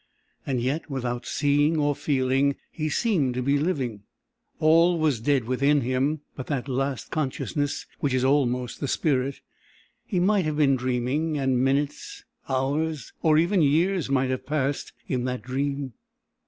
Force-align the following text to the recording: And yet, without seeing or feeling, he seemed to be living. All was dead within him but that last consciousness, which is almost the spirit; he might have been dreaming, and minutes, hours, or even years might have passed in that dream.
And 0.47 0.59
yet, 0.59 0.89
without 0.89 1.27
seeing 1.27 1.77
or 1.77 1.93
feeling, 1.95 2.55
he 2.71 2.89
seemed 2.89 3.35
to 3.35 3.43
be 3.43 3.59
living. 3.59 4.01
All 4.59 4.97
was 4.97 5.19
dead 5.19 5.43
within 5.43 5.81
him 5.81 6.21
but 6.35 6.47
that 6.47 6.67
last 6.67 7.11
consciousness, 7.11 7.85
which 7.99 8.11
is 8.15 8.23
almost 8.23 8.79
the 8.79 8.87
spirit; 8.87 9.41
he 10.03 10.19
might 10.19 10.45
have 10.45 10.57
been 10.57 10.75
dreaming, 10.75 11.37
and 11.37 11.63
minutes, 11.63 12.23
hours, 12.49 13.13
or 13.21 13.37
even 13.37 13.61
years 13.61 14.09
might 14.09 14.31
have 14.31 14.47
passed 14.47 14.91
in 15.07 15.25
that 15.25 15.43
dream. 15.43 15.93